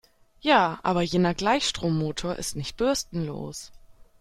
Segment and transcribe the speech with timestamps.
[0.39, 3.71] Ja, aber jener Gleichstrommotor ist nicht bürstenlos.